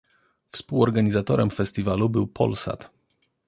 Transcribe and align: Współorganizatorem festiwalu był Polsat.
Współorganizatorem 0.51 1.49
festiwalu 1.49 2.09
był 2.09 2.27
Polsat. 2.27 2.91